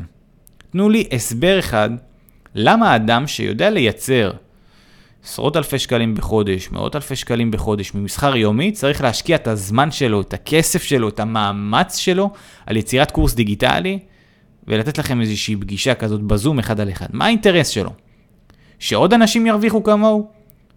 תנו 0.70 0.88
לי 0.88 1.08
הסבר 1.12 1.58
אחד 1.58 1.90
למה 2.54 2.96
אדם 2.96 3.26
שיודע 3.26 3.70
לייצר 3.70 4.30
עשרות 5.24 5.56
אלפי 5.56 5.78
שקלים 5.78 6.14
בחודש, 6.14 6.68
מאות 6.72 6.96
אלפי 6.96 7.16
שקלים 7.16 7.50
בחודש 7.50 7.94
ממסחר 7.94 8.36
יומי, 8.36 8.72
צריך 8.72 9.00
להשקיע 9.00 9.36
את 9.36 9.48
הזמן 9.48 9.90
שלו, 9.90 10.20
את 10.20 10.34
הכסף 10.34 10.82
שלו, 10.82 11.08
את 11.08 11.20
המאמץ 11.20 11.96
שלו 11.96 12.30
על 12.66 12.76
יצירת 12.76 13.10
קורס 13.10 13.34
דיגיטלי 13.34 13.98
ולתת 14.68 14.98
לכם 14.98 15.20
איזושהי 15.20 15.56
פגישה 15.56 15.94
כזאת 15.94 16.20
בזום 16.20 16.58
אחד 16.58 16.80
על 16.80 16.90
אחד? 16.90 17.06
מה 17.12 17.24
האינטרס 17.24 17.68
שלו? 17.68 17.90
שעוד 18.78 19.14
אנשים 19.14 19.46
ירוויחו 19.46 19.82
כמוהו? 19.82 20.28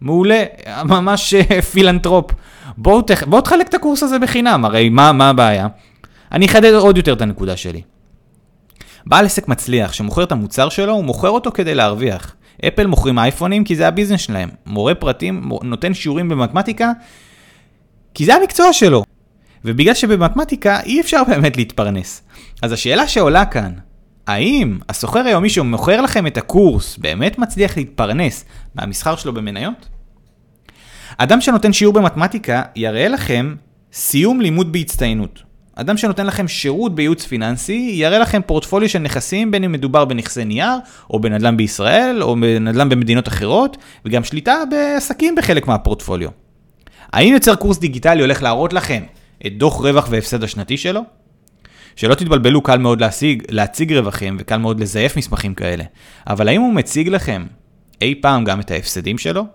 מעולה, 0.01 0.43
ממש 0.91 1.33
אה, 1.33 1.61
פילנטרופ. 1.61 2.31
בואו 2.77 3.01
תח... 3.01 3.23
בוא 3.23 3.41
תחלק 3.41 3.67
את 3.67 3.73
הקורס 3.73 4.03
הזה 4.03 4.19
בחינם, 4.19 4.65
הרי 4.65 4.89
מה, 4.89 5.11
מה 5.11 5.29
הבעיה? 5.29 5.67
אני 6.31 6.45
אחדד 6.45 6.73
עוד 6.73 6.97
יותר 6.97 7.13
את 7.13 7.21
הנקודה 7.21 7.57
שלי. 7.57 7.81
בעל 9.05 9.25
עסק 9.25 9.47
מצליח 9.47 9.93
שמוכר 9.93 10.23
את 10.23 10.31
המוצר 10.31 10.69
שלו, 10.69 10.93
הוא 10.93 11.03
מוכר 11.03 11.29
אותו 11.29 11.51
כדי 11.51 11.75
להרוויח. 11.75 12.35
אפל 12.67 12.87
מוכרים 12.87 13.19
אייפונים 13.19 13.63
כי 13.63 13.75
זה 13.75 13.87
הביזנס 13.87 14.21
שלהם. 14.21 14.49
מורה 14.65 14.95
פרטים 14.95 15.49
נותן 15.63 15.93
שיעורים 15.93 16.29
במתמטיקה 16.29 16.91
כי 18.13 18.25
זה 18.25 18.35
המקצוע 18.35 18.73
שלו. 18.73 19.03
ובגלל 19.65 19.93
שבמתמטיקה 19.93 20.79
אי 20.81 21.01
אפשר 21.01 21.23
באמת 21.29 21.57
להתפרנס. 21.57 22.21
אז 22.61 22.71
השאלה 22.71 23.07
שעולה 23.07 23.45
כאן, 23.45 23.73
האם 24.27 24.77
הסוחר 24.89 25.19
היומי 25.19 25.49
שמוכר 25.49 26.01
לכם 26.01 26.27
את 26.27 26.37
הקורס 26.37 26.97
באמת 26.97 27.39
מצליח 27.39 27.77
להתפרנס 27.77 28.45
מהמסחר 28.75 29.15
שלו 29.15 29.33
במניות? 29.33 29.89
אדם 31.17 31.41
שנותן 31.41 31.73
שיעור 31.73 31.93
במתמטיקה 31.93 32.61
יראה 32.75 33.07
לכם 33.07 33.55
סיום 33.93 34.41
לימוד 34.41 34.71
בהצטיינות. 34.71 35.44
אדם 35.75 35.97
שנותן 35.97 36.25
לכם 36.25 36.47
שירות 36.47 36.95
בייעוץ 36.95 37.25
פיננסי 37.25 37.91
יראה 37.93 38.19
לכם 38.19 38.41
פורטפוליו 38.45 38.89
של 38.89 38.99
נכסים 38.99 39.51
בין 39.51 39.63
אם 39.63 39.71
מדובר 39.71 40.05
בנכסי 40.05 40.45
נייר 40.45 40.77
או 41.09 41.19
בנדל"ן 41.19 41.57
בישראל 41.57 42.23
או 42.23 42.35
בנדל"ן 42.35 42.89
במדינות 42.89 43.27
אחרות 43.27 43.77
וגם 44.05 44.23
שליטה 44.23 44.55
בעסקים 44.69 45.35
בחלק 45.35 45.67
מהפורטפוליו. 45.67 46.29
האם 47.13 47.33
יוצר 47.33 47.55
קורס 47.55 47.79
דיגיטלי 47.79 48.21
הולך 48.21 48.43
להראות 48.43 48.73
לכם 48.73 49.03
את 49.45 49.57
דוח 49.57 49.81
רווח 49.81 50.07
והפסד 50.09 50.43
השנתי 50.43 50.77
שלו? 50.77 51.01
שלא 51.95 52.15
תתבלבלו, 52.15 52.61
קל 52.61 52.77
מאוד 52.77 53.01
להשיג, 53.01 53.43
להציג 53.49 53.93
רווחים 53.93 54.37
וקל 54.39 54.57
מאוד 54.57 54.79
לזייף 54.79 55.17
מסמכים 55.17 55.53
כאלה. 55.53 55.83
אבל 56.27 56.47
האם 56.47 56.61
הוא 56.61 56.73
מציג 56.73 57.07
לכם 57.07 57.45
אי 58.01 58.15
פעם 58.21 58.43
גם 58.43 58.59
את 58.59 58.71
ההפסדים 58.71 59.17
שלו? 59.17 59.45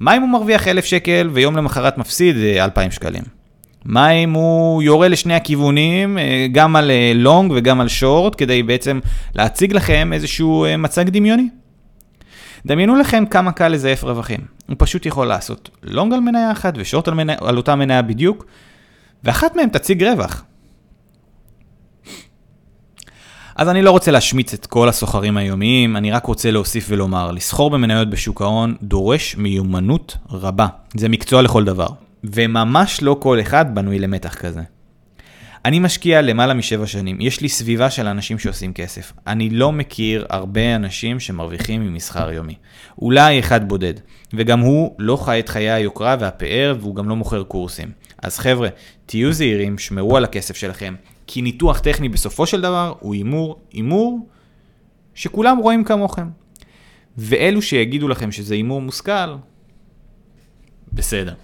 מה 0.00 0.16
אם 0.16 0.22
הוא 0.22 0.30
מרוויח 0.30 0.68
1,000 0.68 0.84
שקל 0.84 1.30
ויום 1.32 1.56
למחרת 1.56 1.98
מפסיד 1.98 2.36
2,000 2.36 2.86
אה, 2.86 2.90
שקלים? 2.90 3.41
מה 3.84 4.10
אם 4.10 4.32
הוא 4.32 4.82
יורה 4.82 5.08
לשני 5.08 5.34
הכיוונים, 5.34 6.18
אה, 6.18 6.46
גם 6.52 6.76
על 6.76 6.90
לונג 7.14 7.50
אה, 7.50 7.56
וגם 7.58 7.80
על 7.80 7.88
שורט, 7.88 8.34
כדי 8.38 8.62
בעצם 8.62 9.00
להציג 9.34 9.72
לכם 9.72 10.10
איזשהו 10.12 10.66
מצג 10.78 11.08
דמיוני? 11.08 11.48
דמיינו 12.66 12.96
לכם 12.96 13.24
כמה 13.26 13.52
קל 13.52 13.68
לזייף 13.68 14.04
רווחים. 14.04 14.40
הוא 14.68 14.76
פשוט 14.78 15.06
יכול 15.06 15.26
לעשות 15.26 15.70
לונג 15.82 16.12
על 16.12 16.20
מניה 16.20 16.52
אחת 16.52 16.74
ושורט 16.76 17.08
על, 17.08 17.14
מניה, 17.14 17.36
על 17.40 17.56
אותה 17.56 17.76
מניה 17.76 18.02
בדיוק, 18.02 18.46
ואחת 19.24 19.56
מהן 19.56 19.68
תציג 19.68 20.04
רווח. 20.04 20.44
אז 23.56 23.68
אני 23.68 23.82
לא 23.82 23.90
רוצה 23.90 24.10
להשמיץ 24.10 24.54
את 24.54 24.66
כל 24.66 24.88
הסוחרים 24.88 25.36
היומיים, 25.36 25.96
אני 25.96 26.10
רק 26.10 26.26
רוצה 26.26 26.50
להוסיף 26.50 26.86
ולומר, 26.88 27.30
לסחור 27.30 27.70
במניות 27.70 28.10
בשוק 28.10 28.42
ההון 28.42 28.74
דורש 28.82 29.36
מיומנות 29.36 30.16
רבה. 30.30 30.66
זה 30.96 31.08
מקצוע 31.08 31.42
לכל 31.42 31.64
דבר. 31.64 31.88
וממש 32.24 33.02
לא 33.02 33.16
כל 33.20 33.40
אחד 33.40 33.74
בנוי 33.74 33.98
למתח 33.98 34.34
כזה. 34.34 34.60
אני 35.64 35.78
משקיע 35.78 36.22
למעלה 36.22 36.54
משבע 36.54 36.86
שנים, 36.86 37.20
יש 37.20 37.40
לי 37.40 37.48
סביבה 37.48 37.90
של 37.90 38.06
אנשים 38.06 38.38
שעושים 38.38 38.72
כסף. 38.72 39.12
אני 39.26 39.50
לא 39.50 39.72
מכיר 39.72 40.26
הרבה 40.30 40.76
אנשים 40.76 41.20
שמרוויחים 41.20 41.86
ממסחר 41.86 42.32
יומי. 42.32 42.54
אולי 42.98 43.40
אחד 43.40 43.68
בודד, 43.68 43.94
וגם 44.34 44.60
הוא 44.60 44.94
לא 44.98 45.16
חי 45.16 45.40
את 45.40 45.48
חיי 45.48 45.70
היוקרה 45.70 46.16
והפאר, 46.20 46.76
והוא 46.80 46.94
גם 46.94 47.08
לא 47.08 47.16
מוכר 47.16 47.42
קורסים. 47.42 47.90
אז 48.22 48.38
חבר'ה, 48.38 48.68
תהיו 49.06 49.32
זהירים, 49.32 49.78
שמרו 49.78 50.16
על 50.16 50.24
הכסף 50.24 50.56
שלכם, 50.56 50.94
כי 51.26 51.42
ניתוח 51.42 51.78
טכני 51.78 52.08
בסופו 52.08 52.46
של 52.46 52.60
דבר 52.60 52.94
הוא 53.00 53.14
הימור, 53.14 53.60
הימור 53.72 54.28
שכולם 55.14 55.58
רואים 55.58 55.84
כמוכם. 55.84 56.28
ואלו 57.18 57.62
שיגידו 57.62 58.08
לכם 58.08 58.32
שזה 58.32 58.54
הימור 58.54 58.80
מושכל, 58.80 59.34
בסדר. 60.92 61.34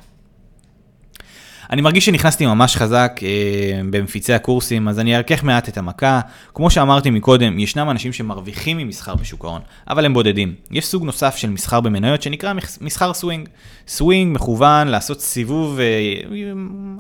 אני 1.71 1.83
מרגיש 1.83 2.07
שנכנסתי 2.07 2.47
ממש 2.47 2.77
חזק 2.77 3.21
אה, 3.23 3.81
במפיצי 3.91 4.33
הקורסים, 4.33 4.89
אז 4.89 5.01
אני 5.01 5.17
ארכך 5.17 5.45
מעט 5.45 5.69
את 5.69 5.79
המכה. 5.79 6.21
כמו 6.55 6.71
שאמרתי 6.71 7.11
מקודם, 7.11 7.59
ישנם 7.59 7.91
אנשים 7.91 8.13
שמרוויחים 8.13 8.77
ממסחר 8.77 9.15
בשוק 9.15 9.45
ההון, 9.45 9.61
אבל 9.89 10.05
הם 10.05 10.15
בודדים. 10.15 10.55
יש 10.71 10.87
סוג 10.87 11.05
נוסף 11.05 11.37
של 11.37 11.51
מסחר 11.51 11.81
במניות 11.81 12.23
שנקרא 12.23 12.53
מסחר 12.81 13.15
swing. 13.15 13.49
swing 13.89 14.35
מכוון 14.35 14.89
לעשות 14.89 15.21
סיבוב 15.21 15.79
אה, 15.81 16.13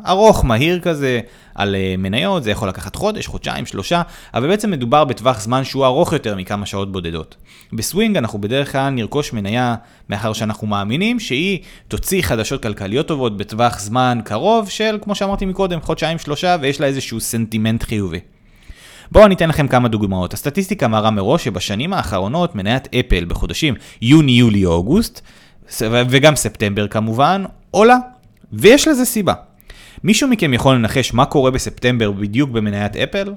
ארוך, 0.07 0.45
מהיר 0.45 0.81
כזה, 0.81 1.21
על 1.59 1.75
אה, 1.75 1.95
מניות, 1.99 2.43
זה 2.43 2.51
יכול 2.51 2.69
לקחת 2.69 2.97
חודש, 2.97 3.27
חודשיים, 3.27 3.67
שלושה, 3.67 4.03
אבל 4.35 4.49
בעצם 4.49 4.71
מדובר 4.71 5.05
בטווח 5.05 5.41
זמן 5.41 5.65
שהוא 5.65 5.85
ארוך 5.87 6.13
יותר 6.13 6.37
מכמה 6.37 6.67
שעות 6.67 6.93
בודדות. 6.93 7.37
בסווינג 7.73 8.17
אנחנו 8.17 8.39
בדרך 8.41 8.73
כלל 8.73 8.91
נרכוש 8.91 9.33
מניה 9.33 9.75
מאחר 10.09 10.33
שאנחנו 10.33 10.67
מאמינים 10.67 11.21
שהיא 11.21 11.59
תוציא 11.89 12.23
חדשות 12.23 12.63
כלכליות 12.63 13.09
טובות 13.09 13.37
בטווח 13.37 13.81
זמן 13.81 14.19
קרוב 14.25 14.69
של, 14.69 14.99
כמו 15.03 15.15
שאמרתי 15.15 15.47
מקודם, 15.47 15.81
חודשיים, 15.81 16.19
שלושה, 16.19 16.57
ויש 16.61 16.81
לה 16.81 16.87
איזשהו 16.87 17.21
סנטימנט 17.21 17.83
חיובי. 17.83 18.21
בואו 19.13 19.27
אני 19.27 19.35
אתן 19.35 19.49
לכם 19.49 19.69
כמה 19.69 19.89
דוגמאות. 19.89 20.35
הסטטיסטיקה 20.35 20.89
מראה 20.89 21.11
מראש 21.11 21.45
שבשנים 21.45 21.93
האחרונות 21.93 22.55
מניית 22.55 22.89
אפל 22.95 23.25
בחודשים 23.25 23.75
יוני, 24.03 24.33
יולי, 24.33 24.65
אוגוסט, 24.65 25.21
וגם 25.81 26.37
ספטמבר 26.37 26.89
כמובן, 26.89 27.45
עולה. 27.71 27.97
ויש 28.53 28.89
לזה 28.89 29.05
סיבה. 29.05 29.48
מישהו 30.05 30.29
מכם 30.29 30.55
יכול 30.55 30.75
לנחש 30.75 31.15
מה 31.15 31.25
קורה 31.25 31.51
בספטמבר 31.51 32.11
בדיוק 32.13 32.51
במניית 32.51 32.97
אפל? 32.97 33.33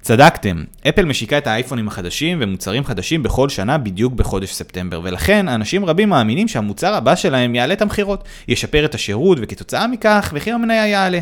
צדקתם, 0.00 0.64
אפל 0.88 1.04
משיקה 1.04 1.38
את 1.38 1.46
האייפונים 1.46 1.88
החדשים 1.88 2.38
ומוצרים 2.40 2.84
חדשים 2.84 3.22
בכל 3.22 3.48
שנה 3.48 3.78
בדיוק 3.78 4.12
בחודש 4.12 4.52
ספטמבר, 4.52 5.00
ולכן 5.04 5.48
אנשים 5.48 5.84
רבים 5.84 6.08
מאמינים 6.08 6.48
שהמוצר 6.48 6.94
הבא 6.94 7.14
שלהם 7.14 7.54
יעלה 7.54 7.74
את 7.74 7.82
המכירות, 7.82 8.24
ישפר 8.48 8.84
את 8.84 8.94
השירות 8.94 9.38
וכתוצאה 9.40 9.86
מכך 9.86 10.32
מחיר 10.36 10.54
המניה 10.54 10.86
יעלה. 10.86 11.20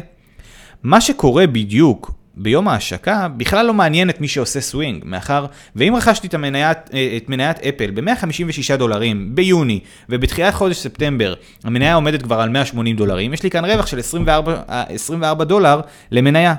מה 0.83 1.00
שקורה 1.00 1.47
בדיוק 1.47 2.12
ביום 2.36 2.68
ההשקה 2.68 3.28
בכלל 3.28 3.66
לא 3.66 3.74
מעניין 3.74 4.10
את 4.10 4.20
מי 4.20 4.28
שעושה 4.28 4.60
סווינג, 4.60 5.02
מאחר 5.06 5.46
ואם 5.76 5.94
רכשתי 5.96 6.26
את 6.26 6.34
מניית, 6.34 6.78
את 7.16 7.28
מניית 7.28 7.58
אפל 7.58 7.90
ב-156 7.90 8.76
דולרים 8.76 9.34
ביוני 9.34 9.80
ובתחילת 10.08 10.54
חודש 10.54 10.76
ספטמבר 10.76 11.34
המניה 11.64 11.94
עומדת 11.94 12.22
כבר 12.22 12.40
על 12.40 12.48
180 12.48 12.96
דולרים, 12.96 13.34
יש 13.34 13.42
לי 13.42 13.50
כאן 13.50 13.64
רווח 13.64 13.86
של 13.86 13.98
24, 13.98 14.62
24 14.68 15.44
דולר 15.44 15.80
למניה. 16.10 16.54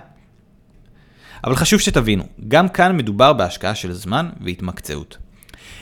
אבל 1.43 1.55
חשוב 1.55 1.79
שתבינו, 1.79 2.23
גם 2.47 2.69
כאן 2.69 2.97
מדובר 2.97 3.33
בהשקעה 3.33 3.75
של 3.75 3.91
זמן 3.91 4.29
והתמקצעות. 4.41 5.17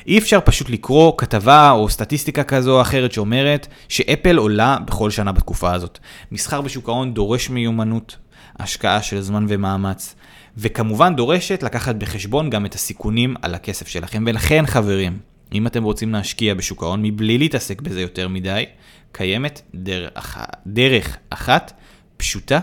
אי 0.08 0.18
אפשר 0.18 0.40
פשוט 0.46 0.70
לקרוא 0.70 1.14
כתבה 1.18 1.72
או 1.72 1.90
סטטיסטיקה 1.90 2.44
כזו 2.44 2.76
או 2.76 2.82
אחרת 2.82 3.12
שאומרת 3.12 3.68
שאפל 3.90 4.38
עולה 4.38 4.78
בכל 4.88 5.10
שנה 5.12 5.32
בתקופה 5.32 5.74
הזאת. 5.74 6.00
מסחר 6.32 6.62
בשוק 6.62 6.90
ההון 6.90 7.14
דורש 7.14 7.50
מיומנות, 7.50 8.18
השקעה 8.60 9.02
של 9.02 9.22
זמן 9.22 9.46
ומאמץ, 9.50 10.16
וכמובן 10.58 11.16
דורשת 11.16 11.64
לקחת 11.64 11.96
בחשבון 11.96 12.50
גם 12.50 12.66
את 12.66 12.76
הסיכונים 12.76 13.36
על 13.42 13.56
הכסף 13.56 13.88
שלכם. 13.88 14.24
ולכן 14.28 14.64
חברים, 14.68 15.20
אם 15.54 15.68
אתם 15.68 15.84
רוצים 15.84 16.14
להשקיע 16.14 16.54
בשוק 16.54 16.84
ההון 16.84 17.02
מבלי 17.02 17.38
להתעסק 17.38 17.82
בזה 17.82 18.02
יותר 18.02 18.28
מדי, 18.28 18.66
קיימת 19.12 19.62
דרך, 19.76 20.38
דרך 20.68 21.18
אחת 21.30 21.74
פשוטה, 22.18 22.60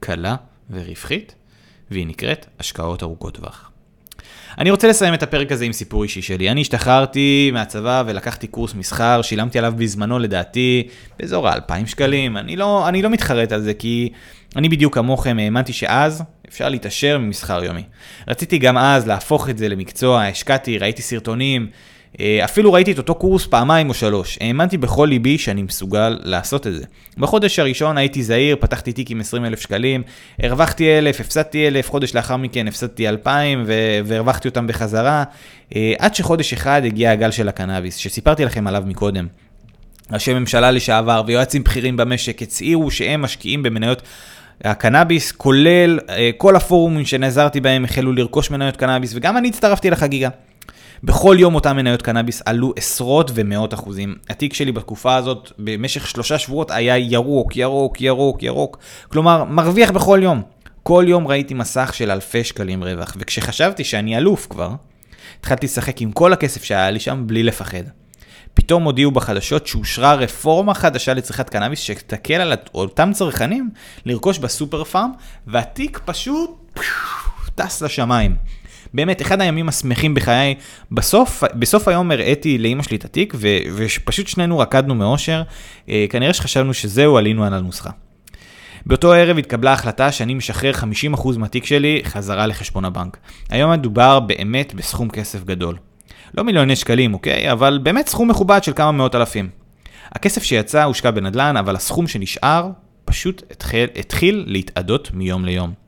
קלה 0.00 0.36
ורווחית, 0.70 1.34
והיא 1.90 2.06
נקראת 2.06 2.46
השקעות 2.58 3.02
ארוכות 3.02 3.34
טווח. 3.34 3.70
אני 4.58 4.70
רוצה 4.70 4.88
לסיים 4.88 5.14
את 5.14 5.22
הפרק 5.22 5.52
הזה 5.52 5.64
עם 5.64 5.72
סיפור 5.72 6.02
אישי 6.02 6.22
שלי. 6.22 6.50
אני 6.50 6.60
השתחררתי 6.60 7.50
מהצבא 7.52 8.02
ולקחתי 8.06 8.46
קורס 8.46 8.74
מסחר, 8.74 9.22
שילמתי 9.22 9.58
עליו 9.58 9.72
בזמנו 9.76 10.18
לדעתי 10.18 10.88
באזור 11.18 11.48
ה-2,000 11.48 11.86
שקלים. 11.86 12.36
אני 12.36 12.56
לא, 12.56 12.88
אני 12.88 13.02
לא 13.02 13.10
מתחרט 13.10 13.52
על 13.52 13.60
זה 13.60 13.74
כי 13.74 14.12
אני 14.56 14.68
בדיוק 14.68 14.94
כמוכם 14.94 15.36
האמנתי 15.40 15.72
שאז 15.72 16.22
אפשר 16.48 16.68
להתעשר 16.68 17.18
ממסחר 17.18 17.64
יומי. 17.64 17.82
רציתי 18.28 18.58
גם 18.58 18.78
אז 18.78 19.06
להפוך 19.06 19.50
את 19.50 19.58
זה 19.58 19.68
למקצוע, 19.68 20.22
השקעתי, 20.22 20.78
ראיתי 20.78 21.02
סרטונים, 21.02 21.68
אפילו 22.44 22.72
ראיתי 22.72 22.92
את 22.92 22.98
אותו 22.98 23.14
קורס 23.14 23.46
פעמיים 23.46 23.88
או 23.88 23.94
שלוש. 23.94 24.38
האמנתי 24.40 24.76
בכל 24.76 25.06
ליבי 25.10 25.38
שאני 25.38 25.62
מסוגל 25.62 26.18
לעשות 26.22 26.66
את 26.66 26.74
זה. 26.74 26.84
בחודש 27.18 27.58
הראשון 27.58 27.98
הייתי 27.98 28.22
זהיר, 28.22 28.56
פתחתי 28.60 28.92
תיק 28.92 29.10
עם 29.10 29.20
20 29.20 29.44
אלף 29.44 29.60
שקלים, 29.60 30.02
הרווחתי 30.42 30.98
אלף, 30.98 31.20
הפסדתי 31.20 31.66
אלף, 31.66 31.90
חודש 31.90 32.14
לאחר 32.14 32.36
מכן 32.36 32.68
הפסדתי 32.68 33.08
אלפיים 33.08 33.64
והרווחתי 34.04 34.48
אותם 34.48 34.66
בחזרה, 34.66 35.24
אה, 35.76 35.94
עד 35.98 36.14
שחודש 36.14 36.52
אחד 36.52 36.82
הגיע 36.84 37.10
הגל 37.10 37.30
של 37.30 37.48
הקנאביס, 37.48 37.96
שסיפרתי 37.96 38.44
לכם 38.44 38.66
עליו 38.66 38.82
מקודם. 38.86 39.26
ראשי 40.12 40.34
ממשלה 40.34 40.70
לשעבר 40.70 41.22
ויועצים 41.26 41.64
בכירים 41.64 41.96
במשק 41.96 42.42
הצהירו 42.42 42.90
שהם 42.90 43.22
משקיעים 43.22 43.62
במניות 43.62 44.02
הקנאביס, 44.64 45.32
כולל 45.32 45.98
אה, 46.08 46.30
כל 46.36 46.56
הפורומים 46.56 47.04
שנעזרתי 47.04 47.60
בהם 47.60 47.84
החלו 47.84 48.12
לרכוש 48.12 48.50
מניות 48.50 48.76
קנאביס 48.76 49.12
וגם 49.14 49.36
אני 49.36 49.48
הצטרפתי 49.48 49.90
לחגיגה. 49.90 50.28
בכל 51.04 51.36
יום 51.38 51.54
אותן 51.54 51.76
מניות 51.76 52.02
קנאביס 52.02 52.42
עלו 52.46 52.72
עשרות 52.76 53.30
ומאות 53.34 53.74
אחוזים. 53.74 54.14
התיק 54.28 54.54
שלי 54.54 54.72
בתקופה 54.72 55.16
הזאת 55.16 55.52
במשך 55.58 56.06
שלושה 56.06 56.38
שבועות 56.38 56.70
היה 56.70 56.98
ירוק, 56.98 57.56
ירוק, 57.56 58.00
ירוק, 58.00 58.42
ירוק. 58.42 58.78
כלומר, 59.08 59.44
מרוויח 59.44 59.90
בכל 59.90 60.20
יום. 60.22 60.42
כל 60.82 61.04
יום 61.08 61.26
ראיתי 61.26 61.54
מסך 61.54 61.94
של 61.94 62.10
אלפי 62.10 62.44
שקלים 62.44 62.84
רווח, 62.84 63.16
וכשחשבתי 63.18 63.84
שאני 63.84 64.16
אלוף 64.16 64.46
כבר, 64.50 64.70
התחלתי 65.40 65.66
לשחק 65.66 66.00
עם 66.00 66.12
כל 66.12 66.32
הכסף 66.32 66.64
שהיה 66.64 66.90
לי 66.90 67.00
שם 67.00 67.22
בלי 67.26 67.42
לפחד. 67.42 67.82
פתאום 68.54 68.82
הודיעו 68.82 69.10
בחדשות 69.10 69.66
שאושרה 69.66 70.14
רפורמה 70.14 70.74
חדשה 70.74 71.14
לצריכת 71.14 71.50
קנאביס 71.50 71.80
שתקל 71.80 72.34
על 72.34 72.52
אותם 72.74 73.10
צרכנים 73.14 73.70
לרכוש 74.04 74.38
בסופר 74.38 74.84
פארם, 74.84 75.12
והתיק 75.46 76.00
פשוט 76.04 76.80
טס 77.54 77.82
לשמיים. 77.82 78.36
באמת, 78.96 79.22
אחד 79.22 79.40
הימים 79.40 79.68
השמחים 79.68 80.14
בחיי, 80.14 80.54
בסוף, 80.90 81.42
בסוף 81.54 81.88
היום 81.88 82.10
הראיתי 82.10 82.58
לאימא 82.58 82.82
שלי 82.82 82.96
את 82.96 83.04
התיק, 83.04 83.34
ו, 83.36 83.48
ופשוט 83.76 84.26
שנינו 84.26 84.58
רקדנו 84.58 84.94
מאושר, 84.94 85.42
אה, 85.88 86.06
כנראה 86.10 86.32
שחשבנו 86.32 86.74
שזהו, 86.74 87.16
עלינו 87.16 87.44
על 87.44 87.54
הנוסחה. 87.54 87.90
באותו 88.86 89.12
ערב 89.12 89.38
התקבלה 89.38 89.72
החלטה 89.72 90.12
שאני 90.12 90.34
משחרר 90.34 90.72
50% 91.14 91.38
מהתיק 91.38 91.64
שלי 91.64 92.00
חזרה 92.04 92.46
לחשבון 92.46 92.84
הבנק. 92.84 93.16
היום 93.50 93.72
מדובר 93.72 94.20
באמת 94.20 94.74
בסכום 94.74 95.10
כסף 95.10 95.44
גדול. 95.44 95.76
לא 96.34 96.44
מיליוני 96.44 96.76
שקלים, 96.76 97.14
אוקיי? 97.14 97.52
אבל 97.52 97.78
באמת 97.82 98.08
סכום 98.08 98.30
מכובד 98.30 98.64
של 98.64 98.72
כמה 98.72 98.92
מאות 98.92 99.14
אלפים. 99.14 99.48
הכסף 100.12 100.42
שיצא 100.42 100.84
הושקע 100.84 101.10
בנדל"ן, 101.10 101.56
אבל 101.56 101.76
הסכום 101.76 102.06
שנשאר 102.06 102.70
פשוט 103.04 103.42
התחיל, 103.50 103.88
התחיל 103.96 104.44
להתאדות 104.46 105.10
מיום 105.14 105.44
ליום. 105.44 105.85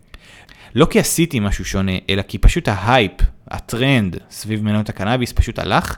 לא 0.75 0.87
כי 0.90 0.98
עשיתי 0.98 1.40
משהו 1.40 1.64
שונה, 1.64 1.92
אלא 2.10 2.22
כי 2.22 2.38
פשוט 2.38 2.68
ההייפ, 2.68 3.12
הטרנד 3.50 4.16
סביב 4.30 4.64
מניות 4.64 4.88
הקנאביס 4.88 5.32
פשוט 5.32 5.58
הלך 5.58 5.96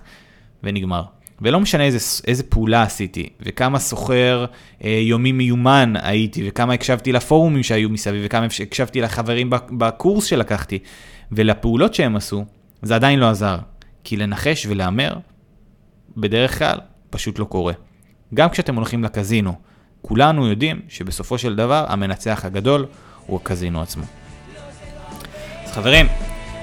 ונגמר. 0.62 1.02
ולא 1.42 1.60
משנה 1.60 1.84
איזה, 1.84 1.98
איזה 2.26 2.42
פעולה 2.42 2.82
עשיתי, 2.82 3.28
וכמה 3.40 3.78
סוחר 3.78 4.44
אה, 4.84 5.00
יומי 5.02 5.32
מיומן 5.32 5.92
הייתי, 6.02 6.48
וכמה 6.48 6.72
הקשבתי 6.72 7.12
לפורומים 7.12 7.62
שהיו 7.62 7.90
מסביב, 7.90 8.22
וכמה 8.26 8.46
הקשבתי 8.62 9.00
לחברים 9.00 9.50
בקורס 9.70 10.24
שלקחתי, 10.24 10.78
ולפעולות 11.32 11.94
שהם 11.94 12.16
עשו, 12.16 12.44
זה 12.82 12.94
עדיין 12.94 13.18
לא 13.18 13.30
עזר. 13.30 13.58
כי 14.04 14.16
לנחש 14.16 14.66
ולהמר, 14.66 15.18
בדרך 16.16 16.58
כלל, 16.58 16.78
פשוט 17.10 17.38
לא 17.38 17.44
קורה. 17.44 17.72
גם 18.34 18.50
כשאתם 18.50 18.74
הולכים 18.74 19.04
לקזינו, 19.04 19.54
כולנו 20.02 20.46
יודעים 20.46 20.80
שבסופו 20.88 21.38
של 21.38 21.56
דבר 21.56 21.84
המנצח 21.88 22.44
הגדול 22.44 22.86
הוא 23.26 23.40
הקזינו 23.42 23.82
עצמו. 23.82 24.19
אז 25.70 25.74
חברים, 25.74 26.06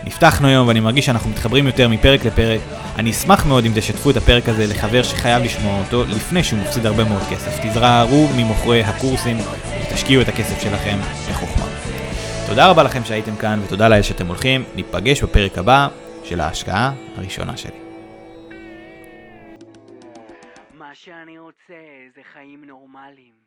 נפתחנו 0.04 0.48
היום 0.48 0.68
ואני 0.68 0.80
מרגיש 0.80 1.06
שאנחנו 1.06 1.30
מתחברים 1.30 1.68
יותר 1.68 1.90
מפרק 1.90 2.26
לפרק. 2.26 2.62
אני 2.96 3.12
אשמח 3.12 3.46
מאוד 3.46 3.66
אם 3.66 3.72
תשתפו 3.76 4.10
את 4.10 4.18
הפרק 4.18 4.50
הזה 4.50 4.68
לחבר 4.68 5.04
שחייב 5.04 5.44
לשמוע 5.44 5.80
אותו 5.80 6.04
לפני 6.04 6.44
שהוא 6.44 6.60
מפסיד 6.60 6.86
הרבה 6.86 7.04
מאוד 7.04 7.22
כסף. 7.32 7.60
תזרערו 7.64 8.28
ממוכרי 8.38 8.84
הקורסים 8.84 9.38
ותשקיעו 9.82 10.22
את 10.22 10.28
הכסף 10.28 10.62
שלכם 10.62 10.98
בחוכמה. 11.30 11.66
תודה 12.48 12.70
רבה 12.70 12.84
לכם 12.84 13.04
שהייתם 13.06 13.36
כאן 13.36 13.60
ותודה 13.66 13.90
לאל 13.90 14.02
שאתם 14.02 14.28
הולכים. 14.28 14.64
ניפגש 14.76 15.24
בפרק 15.24 15.58
הבא 15.58 15.88
של 16.24 16.40
ההשקעה 16.40 16.94
הראשונה 17.18 17.58
שלי. 17.58 17.88
שאני 20.94 21.40
רוצה 21.40 21.74
זה 22.16 22.22
חיים 22.34 22.66
נורמליים. 22.66 23.47